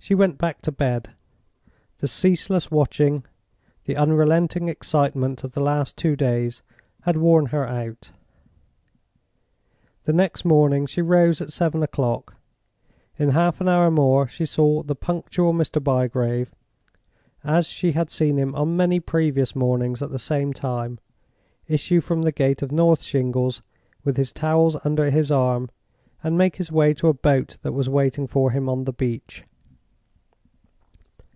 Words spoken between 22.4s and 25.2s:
of North Shingles, with his towels under